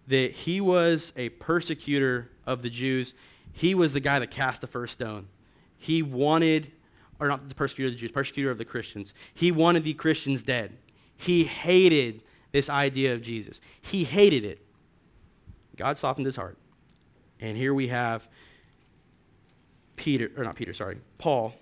[0.06, 3.12] That he was a persecutor of the Jews.
[3.52, 5.28] He was the guy that cast the first stone.
[5.76, 6.72] He wanted,
[7.20, 9.12] or not the persecutor of the Jews, persecutor of the Christians.
[9.34, 10.78] He wanted the Christians dead.
[11.18, 13.60] He hated this idea of Jesus.
[13.80, 14.60] He hated it.
[15.76, 16.56] God softened his heart.
[17.40, 18.26] And here we have
[19.96, 21.54] Peter, or not Peter, sorry, Paul,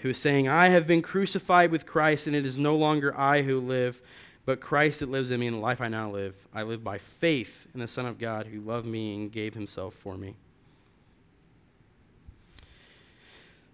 [0.00, 3.42] who is saying, I have been crucified with Christ, and it is no longer I
[3.42, 4.02] who live,
[4.46, 6.98] but Christ that lives in me, and the life I now live, I live by
[6.98, 10.34] faith in the Son of God who loved me and gave himself for me.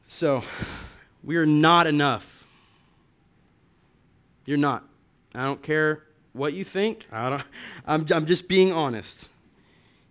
[0.08, 0.44] So,
[1.24, 2.44] we are not enough.
[4.44, 4.84] You're not.
[5.36, 7.06] I don't care what you think.
[7.12, 7.42] I don't,
[7.86, 9.28] I'm, I'm just being honest.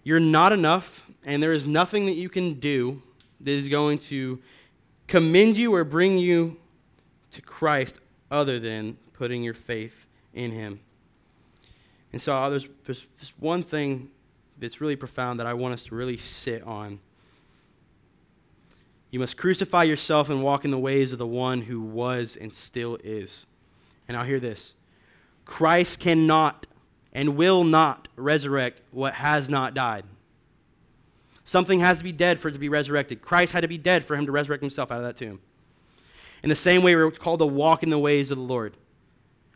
[0.03, 3.01] You're not enough, and there is nothing that you can do
[3.41, 4.39] that is going to
[5.07, 6.57] commend you or bring you
[7.31, 10.79] to Christ other than putting your faith in Him.
[12.13, 14.09] And so uh, there's, there's one thing
[14.59, 16.99] that's really profound that I want us to really sit on.
[19.09, 22.53] You must crucify yourself and walk in the ways of the one who was and
[22.53, 23.47] still is.
[24.07, 24.74] And I'll hear this
[25.45, 26.67] Christ cannot
[27.13, 30.03] and will not resurrect what has not died.
[31.45, 33.21] Something has to be dead for it to be resurrected.
[33.21, 35.39] Christ had to be dead for him to resurrect himself out of that tomb.
[36.43, 38.75] In the same way, we're called to walk in the ways of the Lord.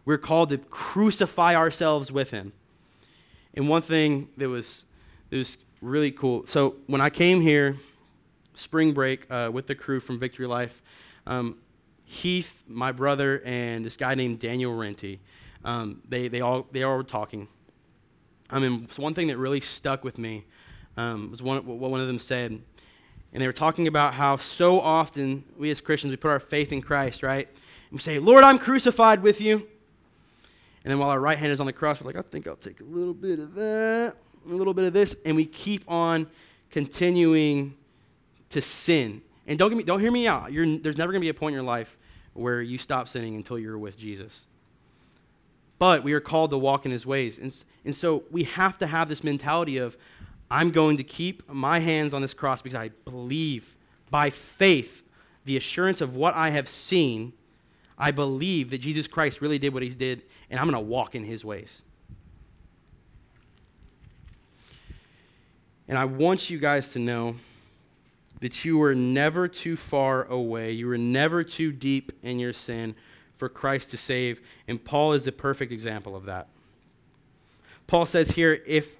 [0.05, 2.53] We're called to crucify ourselves with him.
[3.53, 4.85] And one thing that was,
[5.29, 7.77] that was really cool so when I came here,
[8.53, 10.81] spring break, uh, with the crew from Victory Life,
[11.25, 11.57] um,
[12.05, 15.19] Heath, my brother, and this guy named Daniel Renty,
[15.63, 17.47] um, they, they, all, they all were talking.
[18.49, 20.45] I mean, one thing that really stuck with me
[20.97, 22.59] um, was one, what one of them said.
[23.31, 26.71] And they were talking about how so often we as Christians, we put our faith
[26.71, 27.47] in Christ, right?
[27.47, 29.57] And we say, Lord, I'm crucified with you.
[30.83, 32.55] And then while our right hand is on the cross, we're like, I think I'll
[32.55, 35.15] take a little bit of that, a little bit of this.
[35.25, 36.27] And we keep on
[36.71, 37.75] continuing
[38.49, 39.21] to sin.
[39.45, 40.51] And don't, me, don't hear me out.
[40.51, 41.97] You're, there's never going to be a point in your life
[42.33, 44.45] where you stop sinning until you're with Jesus
[45.79, 47.39] but we are called to walk in his ways.
[47.39, 49.97] And, and so we have to have this mentality of,
[50.51, 53.75] I'm going to keep my hands on this cross because I believe
[54.11, 55.03] by faith,
[55.45, 57.33] the assurance of what I have seen,
[57.97, 61.15] I believe that Jesus Christ really did what he did, and I'm going to walk
[61.15, 61.81] in his ways.
[65.87, 67.35] And I want you guys to know
[68.41, 70.71] that you were never too far away.
[70.71, 72.95] You were never too deep in your sin
[73.39, 76.49] for Christ to save, and Paul is the perfect example of that.
[77.87, 78.99] Paul says here, if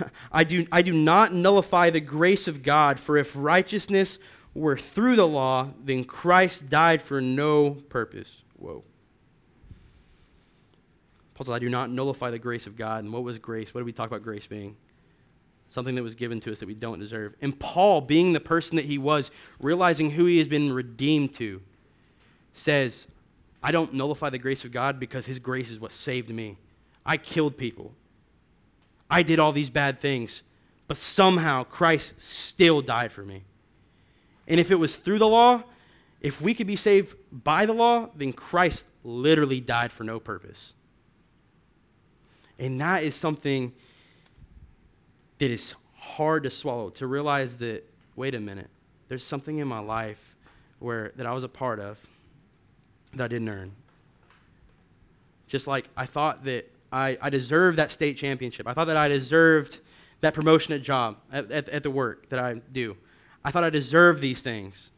[0.32, 4.18] I do, I do not nullify the grace of God, for if righteousness
[4.54, 8.42] were through the law, then Christ died for no purpose.
[8.58, 8.82] Whoa.
[11.34, 13.04] Paul says, I do not nullify the grace of God.
[13.04, 13.74] And what was grace?
[13.74, 14.74] What did we talk about grace being?
[15.68, 17.34] Something that was given to us that we don't deserve.
[17.42, 21.60] And Paul, being the person that he was, realizing who he has been redeemed to,
[22.54, 23.06] says,
[23.66, 26.56] I don't nullify the grace of God because His grace is what saved me.
[27.04, 27.92] I killed people.
[29.10, 30.44] I did all these bad things,
[30.86, 33.42] but somehow Christ still died for me.
[34.46, 35.64] And if it was through the law,
[36.20, 40.72] if we could be saved by the law, then Christ literally died for no purpose.
[42.60, 43.72] And that is something
[45.38, 47.82] that is hard to swallow to realize that
[48.14, 48.70] wait a minute,
[49.08, 50.36] there's something in my life
[50.78, 52.00] where that I was a part of
[53.16, 53.72] that I didn't earn.
[55.46, 58.66] Just like I thought that I, I deserved that state championship.
[58.66, 59.78] I thought that I deserved
[60.20, 62.96] that promotion at job, at, at, at the work that I do.
[63.44, 64.90] I thought I deserved these things.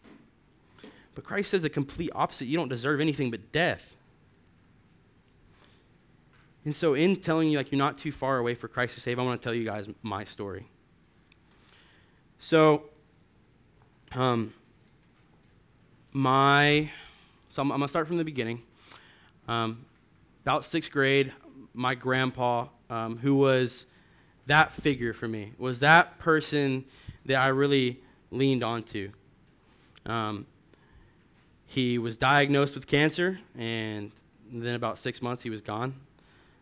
[1.15, 2.47] But Christ says the complete opposite.
[2.47, 3.97] You don't deserve anything but death.
[6.65, 9.19] And so, in telling you, like, you're not too far away for Christ to save,
[9.19, 10.67] I want to tell you guys my story.
[12.39, 12.85] So,
[14.13, 14.53] um,
[16.13, 16.91] my
[17.59, 18.63] so I'm, I'm going to start from the beginning.
[19.49, 19.85] Um,
[20.45, 21.33] about sixth grade,
[21.75, 23.87] my grandpa, um, who was
[24.47, 26.85] that figure for me, was that person
[27.27, 29.11] that I really leaned onto.
[30.07, 30.47] Um,
[31.67, 34.13] he was diagnosed with cancer, and
[34.53, 35.97] then about six months he was gone.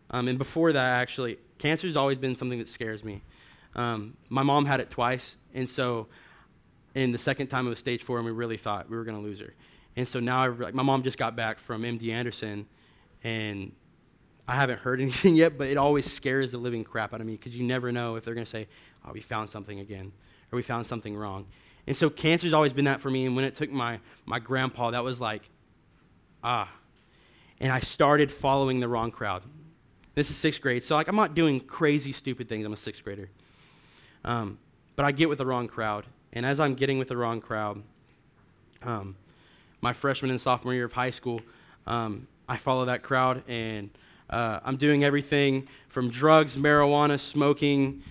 [0.09, 3.21] Um, and before that, actually, cancer has always been something that scares me.
[3.75, 6.07] Um, my mom had it twice, and so
[6.95, 9.17] in the second time it was stage four, and we really thought we were going
[9.17, 9.53] to lose her.
[9.97, 12.67] And so now, I, like, my mom just got back from MD Anderson,
[13.23, 13.71] and
[14.47, 17.33] I haven't heard anything yet, but it always scares the living crap out of me
[17.33, 18.67] because you never know if they're going to say,
[19.05, 20.11] oh, we found something again,
[20.51, 21.47] or we found something wrong.
[21.87, 23.25] And so cancer's always been that for me.
[23.25, 25.49] And when it took my, my grandpa, that was like,
[26.43, 26.71] ah.
[27.59, 29.41] And I started following the wrong crowd.
[30.13, 30.83] This is sixth grade.
[30.83, 32.67] So, like, I'm not doing crazy, stupid things.
[32.67, 33.31] I'm a sixth grader.
[34.23, 34.59] Um,
[34.95, 36.05] but I get with the wrong crowd.
[36.33, 37.81] And as I'm getting with the wrong crowd,
[38.83, 39.15] um,
[39.81, 41.41] my freshman and sophomore year of high school,
[41.85, 43.89] um, I follow that crowd and
[44.29, 48.03] uh, I'm doing everything from drugs, marijuana, smoking,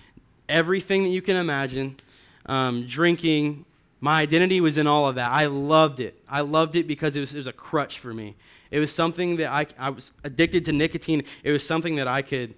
[0.49, 1.97] everything that you can imagine,
[2.45, 3.65] um, drinking.
[4.01, 5.31] My identity was in all of that.
[5.31, 6.19] I loved it.
[6.29, 8.35] I loved it because it was, it was a crutch for me.
[8.71, 11.23] It was something that I, I was addicted to nicotine.
[11.43, 12.53] It was something that I could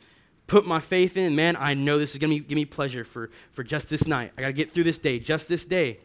[0.47, 1.35] put my faith in.
[1.35, 4.31] Man, I know this is going to give me pleasure for, for just this night.
[4.37, 5.99] I got to get through this day, just this day.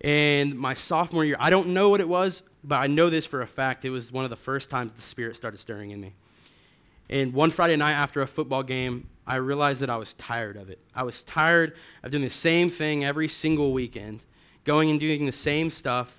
[0.00, 3.42] And my sophomore year, I don't know what it was, but I know this for
[3.42, 3.84] a fact.
[3.84, 6.14] It was one of the first times the Spirit started stirring in me.
[7.08, 10.70] And one Friday night after a football game, I realized that I was tired of
[10.70, 10.78] it.
[10.94, 14.20] I was tired of doing the same thing every single weekend,
[14.64, 16.16] going and doing the same stuff.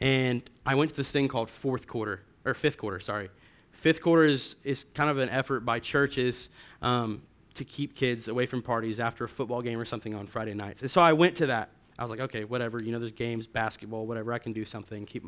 [0.00, 3.30] And I went to this thing called fourth quarter, or fifth quarter, sorry.
[3.72, 6.50] Fifth quarter is, is kind of an effort by churches
[6.82, 7.22] um,
[7.54, 10.82] to keep kids away from parties after a football game or something on Friday nights.
[10.82, 11.70] And so I went to that.
[11.98, 12.82] I was like, okay, whatever.
[12.82, 14.32] You know, there's games, basketball, whatever.
[14.32, 15.24] I can do something, keep,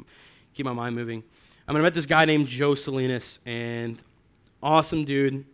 [0.55, 1.23] keep my mind moving.
[1.67, 4.01] I, met this guy named Joe Salinas, and
[4.63, 5.45] awesome dude.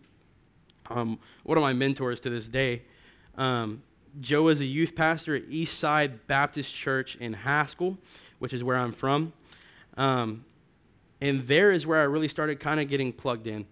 [0.88, 2.82] Um, one of my mentors to this day.
[3.36, 3.82] Um,
[4.20, 7.98] Joe is a youth pastor at Eastside Baptist Church in Haskell,
[8.38, 9.32] which is where I'm from.
[9.96, 10.44] Um,
[11.20, 13.66] and there is where I really started kind of getting plugged in.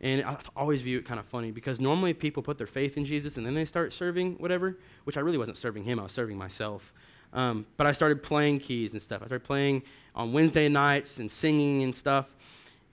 [0.00, 3.04] And I always view it kind of funny because normally people put their faith in
[3.04, 6.12] Jesus and then they start serving whatever, which I really wasn't serving him, I was
[6.12, 6.92] serving myself.
[7.32, 9.22] Um, but I started playing keys and stuff.
[9.22, 9.82] I started playing
[10.14, 12.26] on Wednesday nights and singing and stuff.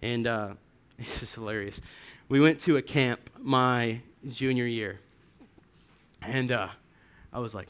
[0.01, 0.53] And uh,
[0.97, 1.81] this is hilarious.
[2.29, 4.99] We went to a camp my junior year.
[6.21, 6.67] And uh,
[7.31, 7.69] I was like,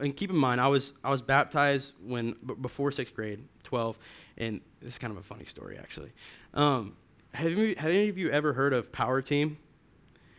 [0.00, 3.98] and keep in mind, I was, I was baptized when, b- before sixth grade, 12.
[4.36, 6.12] And this is kind of a funny story, actually.
[6.54, 6.94] Um,
[7.38, 9.58] have, you, have any of you ever heard of Power Team?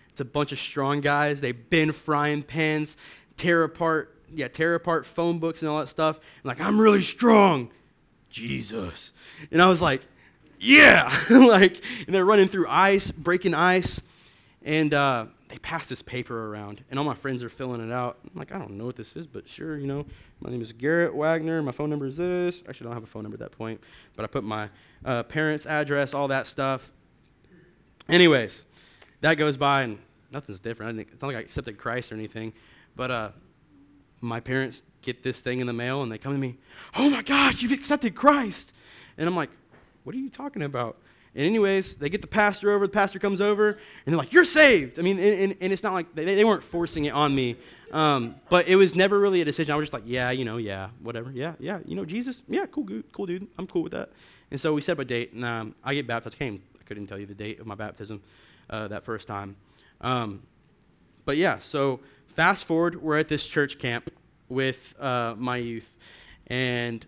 [0.09, 1.39] It's a bunch of strong guys.
[1.39, 2.97] They bend frying pans,
[3.37, 6.17] tear apart, yeah, tear apart phone books and all that stuff.
[6.17, 7.69] And like, I'm really strong.
[8.29, 9.11] Jesus.
[9.49, 10.01] And I was like,
[10.59, 11.13] yeah.
[11.29, 14.01] like, and they're running through ice, breaking ice.
[14.63, 18.19] And uh, they pass this paper around, and all my friends are filling it out.
[18.23, 20.05] I'm like, I don't know what this is, but sure, you know,
[20.41, 21.63] my name is Garrett Wagner.
[21.63, 22.61] My phone number is this.
[22.69, 23.81] Actually, I don't have a phone number at that point,
[24.15, 24.69] but I put my
[25.03, 26.91] uh, parents' address, all that stuff.
[28.07, 28.67] Anyways,
[29.21, 29.97] that goes by, and
[30.31, 30.99] nothing's different.
[30.99, 32.53] it's not like I accepted Christ or anything,
[32.95, 33.29] but uh,
[34.21, 36.57] my parents get this thing in the mail, and they come to me,
[36.95, 38.71] Oh my gosh, you've accepted Christ!
[39.17, 39.49] And I'm like,
[40.03, 40.97] What are you talking about?
[41.35, 42.87] And anyways, they get the pastor over.
[42.87, 45.93] The pastor comes over, and they're like, "You're saved." I mean, and, and it's not
[45.93, 47.55] like they, they weren't forcing it on me,
[47.91, 49.71] um, but it was never really a decision.
[49.71, 52.65] I was just like, "Yeah, you know, yeah, whatever, yeah, yeah, you know, Jesus, yeah,
[52.65, 54.09] cool, cool, dude, I'm cool with that."
[54.51, 56.35] And so we set up a date, and um, I get baptized.
[56.35, 58.21] I came, I couldn't tell you the date of my baptism
[58.71, 59.55] uh, that first time,
[60.01, 60.41] um,
[61.25, 61.59] but yeah.
[61.59, 61.99] So
[62.35, 64.11] fast forward, we're at this church camp
[64.47, 65.95] with uh, my youth,
[66.47, 67.05] and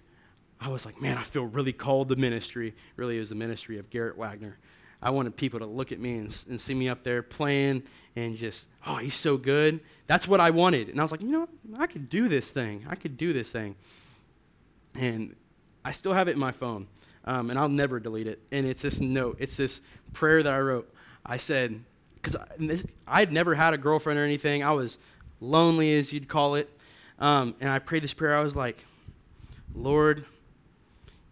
[0.62, 2.76] I was like, man, I feel really called to ministry.
[2.96, 4.60] Really, it was the ministry of Garrett Wagner.
[5.02, 7.82] I wanted people to look at me and, and see me up there playing
[8.16, 9.80] and just, oh, he's so good.
[10.06, 10.90] That's what I wanted.
[10.90, 12.86] And I was like, you know, I could do this thing.
[12.88, 13.76] I could do this thing.
[14.94, 15.36] And
[15.84, 16.86] I still have it in my phone,
[17.26, 18.40] um, and I'll never delete it.
[18.52, 19.82] And it's this note, it's this
[20.14, 20.94] prayer that I wrote.
[21.26, 21.84] I said,
[22.22, 22.36] because
[23.08, 24.64] I had never had a girlfriend or anything.
[24.64, 25.00] I was
[25.40, 26.70] lonely, as you'd call it.
[27.18, 28.38] Um, and I prayed this prayer.
[28.38, 28.86] I was like,
[29.74, 30.26] Lord,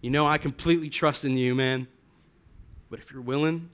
[0.02, 1.88] you know, I completely trust in you, man.
[2.90, 3.70] But if you're willing,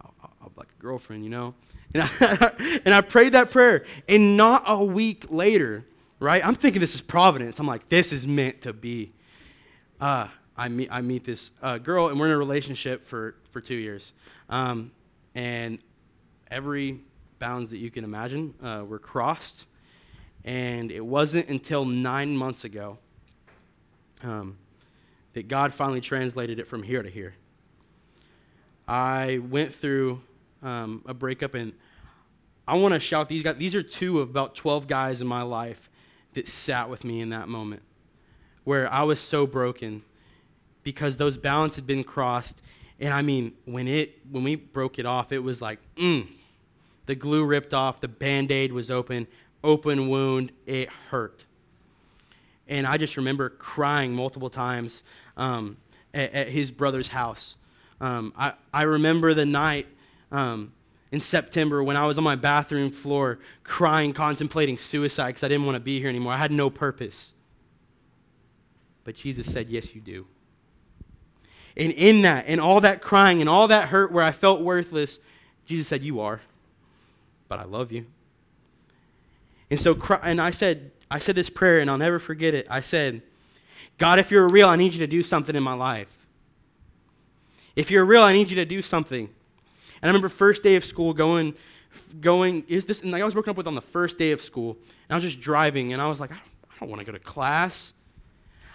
[0.00, 1.54] I'll, I'll, like a girlfriend, you know?
[1.94, 2.52] And I,
[2.84, 3.84] and I prayed that prayer.
[4.08, 5.84] And not a week later,
[6.18, 6.46] right?
[6.46, 7.58] I'm thinking this is providence.
[7.58, 9.12] I'm like, this is meant to be.
[10.00, 13.60] Uh, I, meet, I meet this uh, girl, and we're in a relationship for, for
[13.60, 14.12] two years.
[14.50, 14.92] Um,
[15.34, 15.78] and
[16.50, 17.00] every
[17.38, 19.64] bounds that you can imagine uh, were crossed.
[20.44, 22.98] And it wasn't until nine months ago
[24.22, 24.56] um,
[25.34, 27.34] that God finally translated it from here to here.
[28.86, 30.20] I went through
[30.62, 31.72] um, a breakup, and
[32.66, 33.56] I want to shout these guys.
[33.56, 35.90] These are two of about 12 guys in my life
[36.34, 37.82] that sat with me in that moment
[38.64, 40.02] where I was so broken
[40.82, 42.62] because those bounds had been crossed.
[42.98, 46.26] And I mean, when it when we broke it off, it was like, mm,
[47.06, 49.26] the glue ripped off, the band-aid was open,
[49.64, 51.44] open wound, it hurt.
[52.70, 55.02] And I just remember crying multiple times
[55.36, 55.76] um,
[56.14, 57.56] at, at, his brother's house.
[58.00, 59.88] Um, I, I remember the night
[60.30, 60.72] um,
[61.10, 65.66] in September when I was on my bathroom floor crying, contemplating suicide because I didn't
[65.66, 66.32] want to be here anymore.
[66.32, 67.32] I had no purpose.
[69.02, 70.26] But Jesus said, Yes, you do.
[71.76, 75.18] And in that, and all that crying and all that hurt where I felt worthless,
[75.66, 76.40] Jesus said, You are,
[77.48, 78.06] but I love you.
[79.70, 82.66] And so, and I said, I said this prayer, and I'll never forget it.
[82.70, 83.22] I said,
[83.98, 86.16] God, if you're real, I need you to do something in my life.
[87.76, 89.24] If you're real, I need you to do something.
[89.24, 91.54] And I remember first day of school going,
[92.20, 94.76] going, is this, and I was broken up with on the first day of school.
[95.08, 96.44] And I was just driving, and I was like, I don't,
[96.80, 97.92] don't want to go to class.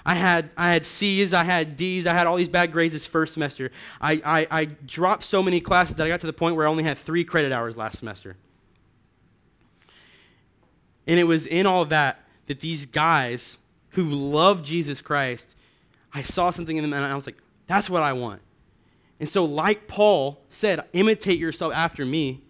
[0.06, 3.08] I had, I had C's, I had D's, I had all these bad grades this
[3.08, 3.72] first semester.
[4.00, 6.70] I, I, I dropped so many classes that I got to the point where I
[6.70, 8.38] only had three credit hours last semester.
[11.08, 13.58] And it was in all that that these guys
[13.92, 15.56] who love Jesus Christ,
[16.14, 17.38] I saw something in them and I was like,
[17.68, 18.42] that's what I want.
[19.20, 22.42] And so, like Paul said, imitate yourself after me.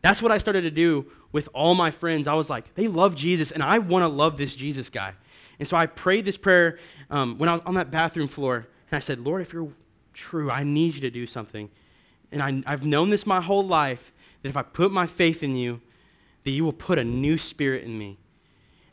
[0.00, 2.26] That's what I started to do with all my friends.
[2.26, 5.14] I was like, they love Jesus, and I want to love this Jesus guy.
[5.58, 6.78] And so I prayed this prayer
[7.10, 9.68] um, when I was on that bathroom floor, and I said, Lord, if you're
[10.12, 11.70] true, I need you to do something.
[12.32, 14.12] And I, I've known this my whole life
[14.42, 15.80] that if I put my faith in you,
[16.44, 18.18] that you will put a new spirit in me.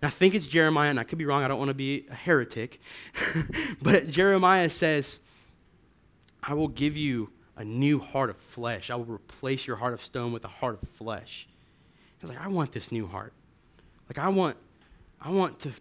[0.02, 2.06] And I think it's Jeremiah, and I could be wrong, I don't want to be
[2.10, 2.80] a heretic.
[3.82, 5.20] but Jeremiah says,
[6.42, 8.90] I will give you a new heart of flesh.
[8.90, 11.48] I will replace your heart of stone with a heart of flesh.
[11.50, 13.34] I was like, I want this new heart.
[14.10, 14.56] Like I want,
[15.22, 15.72] I want to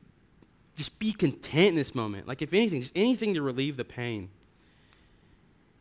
[0.77, 2.29] just be content in this moment.
[2.29, 4.31] Like, if anything, just anything to relieve the pain.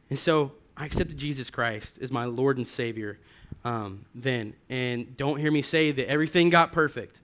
[0.10, 3.20] And so I accepted Jesus Christ as my Lord and Savior
[3.64, 4.56] um, then.
[4.70, 7.20] And don't hear me say that everything got perfect.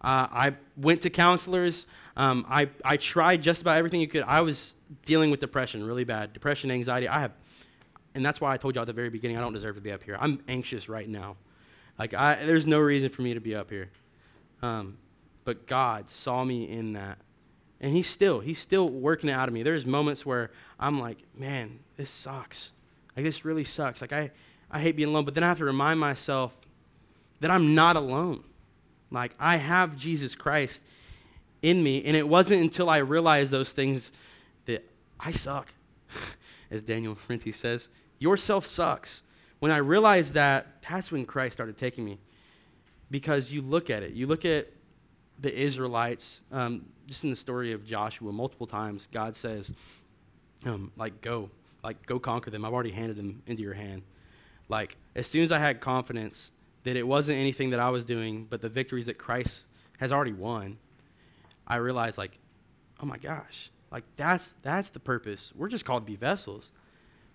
[0.00, 1.86] Uh, I went to counselors.
[2.16, 4.22] Um, I, I tried just about everything you could.
[4.22, 4.74] I was
[5.04, 6.32] dealing with depression really bad.
[6.32, 7.08] Depression, anxiety.
[7.08, 7.32] I have,
[8.14, 9.92] and that's why I told you at the very beginning I don't deserve to be
[9.92, 10.16] up here.
[10.20, 11.36] I'm anxious right now.
[11.98, 13.90] Like, I, there's no reason for me to be up here.
[14.62, 14.96] Um,
[15.44, 17.18] but God saw me in that.
[17.80, 19.62] And he's still, he's still working it out of me.
[19.62, 22.72] There's moments where I'm like, man, this sucks.
[23.16, 24.00] Like this really sucks.
[24.00, 24.30] Like I,
[24.70, 25.24] I hate being alone.
[25.24, 26.56] But then I have to remind myself
[27.40, 28.44] that I'm not alone.
[29.10, 30.84] Like I have Jesus Christ
[31.62, 32.04] in me.
[32.04, 34.12] And it wasn't until I realized those things
[34.66, 34.88] that
[35.18, 35.72] I suck.
[36.70, 37.88] As Daniel Francis says,
[38.18, 39.22] yourself sucks.
[39.58, 42.18] When I realized that, that's when Christ started taking me.
[43.10, 44.12] Because you look at it.
[44.12, 44.68] You look at
[45.40, 49.72] the Israelites, um, just in the story of Joshua, multiple times, God says,
[50.64, 51.50] um, like, go,
[51.82, 52.64] like, go conquer them.
[52.64, 54.02] I've already handed them into your hand.
[54.68, 56.52] Like, as soon as I had confidence
[56.84, 59.64] that it wasn't anything that I was doing, but the victories that Christ
[59.98, 60.78] has already won,
[61.66, 62.38] I realized, like,
[63.02, 65.52] oh my gosh, like, that's, that's the purpose.
[65.54, 66.70] We're just called to be vessels.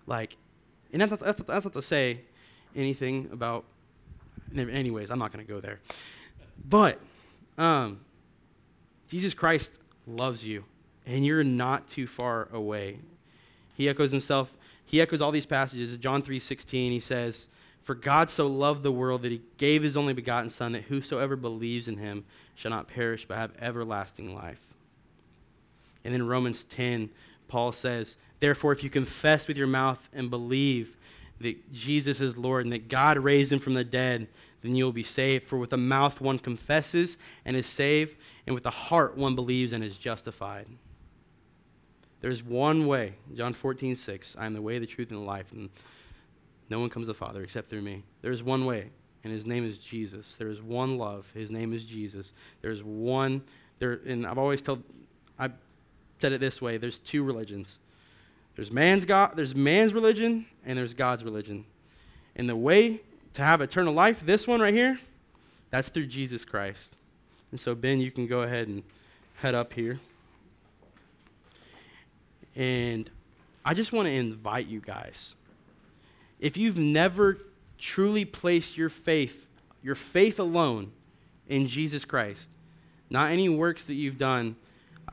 [0.06, 0.36] Like,
[0.92, 2.22] and that's, that's, that's not to say
[2.74, 3.64] anything about,
[4.56, 5.80] anyways, I'm not going to go there.
[6.68, 6.98] But,
[7.58, 8.00] um,
[9.08, 9.74] Jesus Christ
[10.06, 10.64] loves you,
[11.06, 12.98] and you're not too far away.
[13.74, 14.52] He echoes himself.
[14.84, 15.96] He echoes all these passages.
[15.98, 17.48] John 3:16, he says,
[17.86, 21.36] "For God so loved the world that he gave his only begotten son that whosoever
[21.36, 22.24] believes in him
[22.56, 24.74] shall not perish but have everlasting life."
[26.04, 27.10] And then Romans 10,
[27.46, 30.96] Paul says, "Therefore if you confess with your mouth and believe
[31.38, 34.26] that Jesus is Lord and that God raised him from the dead,
[34.62, 35.46] then you will be saved.
[35.46, 38.16] For with the mouth one confesses and is saved,
[38.46, 40.66] and with the heart one believes and is justified.
[42.20, 44.34] There's one way, John 14, 6.
[44.36, 45.70] I am the way, the truth, and the life, and
[46.68, 48.02] no one comes to the Father except through me.
[48.22, 48.90] There's one way,
[49.24, 50.34] and his name is Jesus.
[50.34, 51.30] There is one love.
[51.34, 52.32] His name is Jesus.
[52.62, 53.42] There's one,
[53.78, 54.82] there, and I've always told,
[55.38, 55.50] I
[56.20, 57.78] said it this way there's two religions.
[58.56, 61.64] There's man's God, there's man's religion, and there's God's religion.
[62.36, 63.00] And the way
[63.34, 64.98] to have eternal life, this one right here,
[65.70, 66.96] that's through Jesus Christ.
[67.50, 68.82] And so, Ben, you can go ahead and
[69.36, 70.00] head up here.
[72.54, 73.10] And
[73.64, 75.34] I just want to invite you guys.
[76.38, 77.38] If you've never
[77.78, 79.46] truly placed your faith,
[79.82, 80.92] your faith alone
[81.48, 82.50] in Jesus Christ,
[83.10, 84.56] not any works that you've done,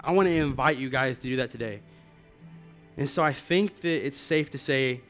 [0.03, 1.81] I want to invite you guys to do that today.
[2.97, 5.01] And so I think that it's safe to say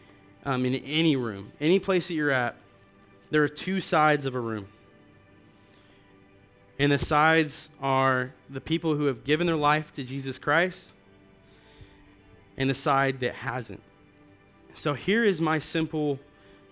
[0.45, 2.55] um, in any room, any place that you're at,
[3.31, 4.67] there are two sides of a room.
[6.79, 10.91] And the sides are the people who have given their life to Jesus Christ
[12.57, 13.81] and the side that hasn't.
[14.75, 16.19] So here is my simple,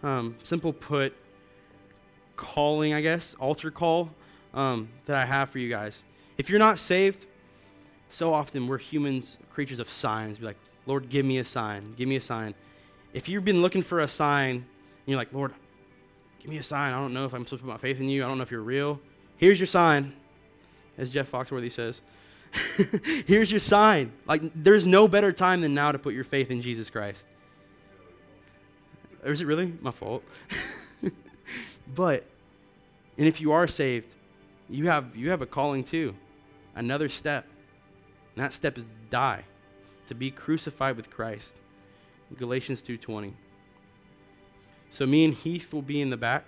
[0.03, 1.13] um, simple put
[2.35, 4.09] calling, I guess, altar call
[4.53, 6.03] um, that I have for you guys.
[6.37, 7.27] If you're not saved,
[8.09, 10.39] so often we're humans, creatures of signs.
[10.39, 11.83] Be like, Lord, give me a sign.
[11.95, 12.55] Give me a sign.
[13.13, 14.65] If you've been looking for a sign, and
[15.05, 15.53] you're like, Lord,
[16.39, 16.93] give me a sign.
[16.93, 18.23] I don't know if I'm supposed to put my faith in you.
[18.23, 18.99] I don't know if you're real.
[19.37, 20.13] Here's your sign,
[20.97, 22.01] as Jeff Foxworthy says.
[23.27, 24.11] Here's your sign.
[24.25, 27.25] Like, there's no better time than now to put your faith in Jesus Christ.
[29.23, 30.23] Or is it really my fault?
[31.95, 32.25] but,
[33.17, 34.13] and if you are saved,
[34.69, 36.15] you have, you have a calling too.
[36.75, 37.45] Another step.
[38.35, 39.43] And that step is die,
[40.07, 41.55] to be crucified with Christ.
[42.37, 43.33] Galatians 2.20.
[44.89, 46.45] So me and Heath will be in the back,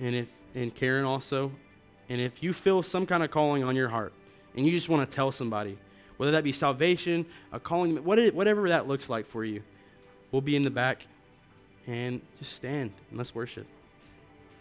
[0.00, 1.52] and if and Karen also.
[2.08, 4.12] And if you feel some kind of calling on your heart,
[4.56, 5.78] and you just want to tell somebody,
[6.16, 9.62] whether that be salvation, a calling, whatever that looks like for you,
[10.32, 11.06] we'll be in the back,
[11.88, 13.66] and just stand and let's worship.